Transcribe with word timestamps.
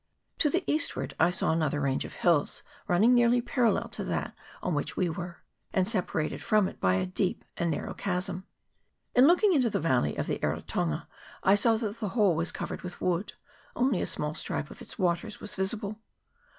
To 0.39 0.49
the 0.49 0.63
eastward 0.65 1.13
I 1.19 1.29
saw 1.29 1.51
another 1.51 1.79
range 1.79 2.05
of 2.05 2.13
hills 2.13 2.63
run 2.87 3.01
ning 3.01 3.13
nearly 3.13 3.39
parallel 3.39 3.87
to 3.89 4.03
that 4.05 4.33
on 4.63 4.73
which 4.73 4.97
we 4.97 5.11
were, 5.11 5.43
and 5.73 5.87
separated 5.87 6.41
from 6.41 6.67
it 6.67 6.79
by 6.81 6.95
a 6.95 7.05
deep 7.05 7.45
and 7.55 7.69
narrow 7.69 7.93
chasm. 7.93 8.47
In 9.13 9.27
looking 9.27 9.53
into 9.53 9.69
the 9.69 9.79
valley 9.79 10.15
of 10.15 10.25
the 10.25 10.39
Eritonga 10.41 11.07
I 11.43 11.53
saw 11.53 11.77
that 11.77 11.99
the 11.99 12.09
whole 12.09 12.35
was 12.35 12.51
covered 12.51 12.81
with 12.81 12.99
wood; 12.99 13.33
only 13.75 14.01
a 14.01 14.07
small 14.07 14.33
stripe 14.33 14.71
of 14.71 14.81
its 14.81 14.97
waters 14.97 15.39
was 15.39 15.53
visible. 15.53 15.99